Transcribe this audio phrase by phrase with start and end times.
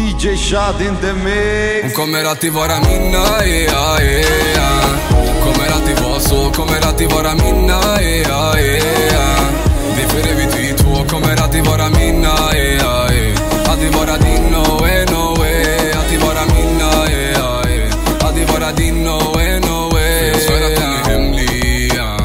[0.00, 1.82] DJ Shad in the mix.
[1.82, 8.02] Hon kommer alltid vara mina, yeah, yeah Kommer alltid vara så, kommer alltid vara mina,
[8.02, 9.40] yeah, yeah
[9.96, 14.42] Det är för evigt vi två, kommer alltid vara mina, yeah, yeah Alltid vara din,
[14.52, 15.92] no way, no way.
[15.92, 20.28] Alltid vara mina, yeah, yeah Alltid vara din, no way, no way.
[20.28, 22.20] Jag svär att hon är hemlig, yeah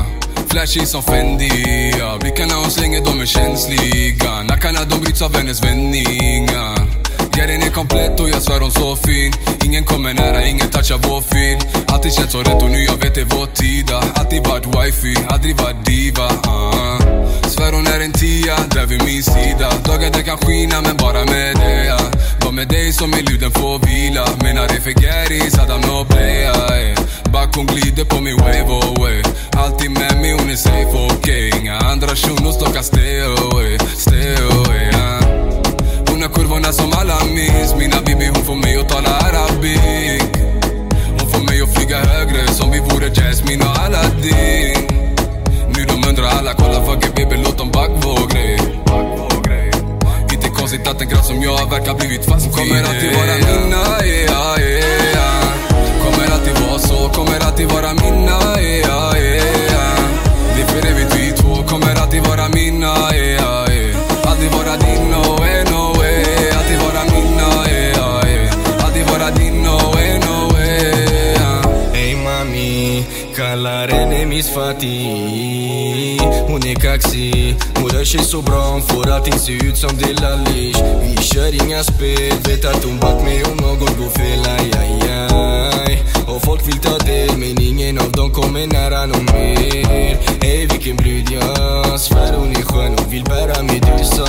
[0.50, 2.18] Flashy som Fendi, ja.
[2.20, 4.44] Blickarna hon slänger, de är känsliga.
[4.44, 7.05] Nackarna de bryts av hennes vändningar
[7.38, 9.34] Ja den är komplett och jag svär hon så fin
[9.66, 11.58] Ingen kommer nära, ingen touchar vår fil
[11.88, 13.92] Alltid känt så rätt och nu jag vet det är vår tid.
[14.16, 17.00] Alltid varit wifey, aldrig varit diva uh.
[17.48, 21.26] Svär hon är en tia, där vid min sida Dagar det kan skina men bara
[21.26, 22.00] med dig ja.
[22.46, 26.54] Var med dig som i luden får vila Menar det för Gary, Saddam no blea.
[27.34, 29.24] Back hon glider på min wave oh, away
[29.58, 31.62] Alltid med mig, hon är safe okej okay.
[31.62, 33.78] Inga andra shunos, de kan stay oh, away
[42.36, 44.88] högre som vi vore Jasmine och Aladdin.
[45.76, 48.60] Nu de undrar alla, kolla fuck it baby låt dem back vår grej
[50.34, 54.06] Inte konstigt att en grabb som jag verkar blivit fast Hon kommer alltid vara mina,
[54.06, 55.44] yeah, yeah
[56.04, 58.85] Kommer alltid vara så, kommer alltid vara mina, yeah
[74.56, 79.98] Fatih Hon är kaxig, hon rör sig så bra Hon får allting se ut som
[79.98, 84.72] Delalish Vi kör inga spel, vet att hon back mig om något går fel aj,
[84.80, 86.04] aj, aj.
[86.28, 90.96] Och folk vill ta del men ingen av dem kommer nära någon mer Ey vilken
[90.96, 94.28] brud jag svär hon är skön Hon vill bära Medusa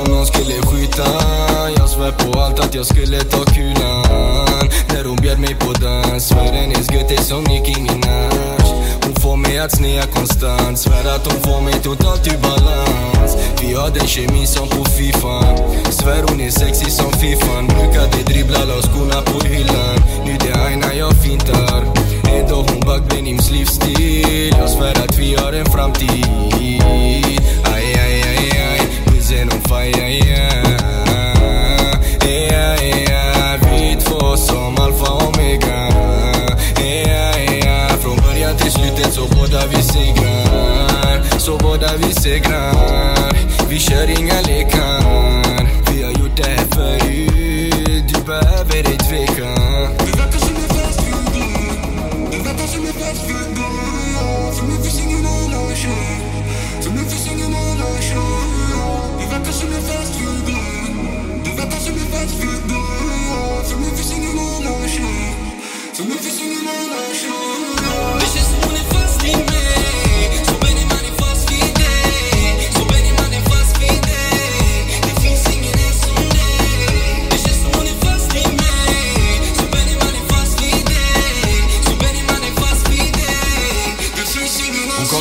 [0.00, 1.06] Om någon skulle skjuta
[1.76, 6.28] Jag svär på allt att jag skulle ta kulan När hon bjöd mig på dans
[6.28, 7.73] Svär hennes gött är som Nicki
[9.54, 13.36] mig att snea konstant Svär att hon får mig totalt ur balans.
[13.60, 15.40] Vi har den kemin som på Fifa.
[15.90, 19.98] Svär hon är sexig som Fifan Brukade dribbla, la skorna på hyllan
[41.96, 43.32] vi segrar
[43.68, 45.92] Vi kör inga lekar.
[45.92, 46.66] Vi har gjort det
[48.08, 49.54] Du behöver ej tveka.
[50.38, 51.34] Som en fast food
[52.30, 52.92] Det verkar som en
[57.34, 57.94] ingen annan
[59.30, 60.14] verkar som en fast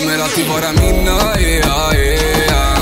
[0.03, 2.77] kommer alltid vara mina, yeah, yeah.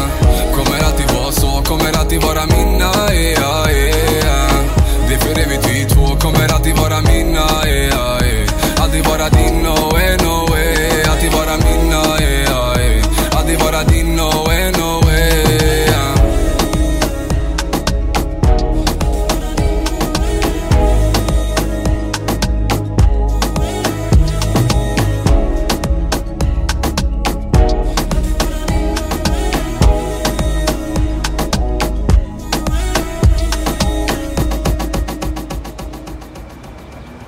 [0.56, 4.66] Kommer alltid vara så, kommer alltid vara mina, yeah, yeah.
[5.08, 8.84] Det är för evigt vi två, kommer alltid vara mina, yeah, yeah.
[8.84, 11.04] Alltid vara din, oh, eh, no way, no way.
[11.12, 13.38] Alltid vara mina, yeah, yeah.
[13.38, 14.51] Alltid vara din, no way.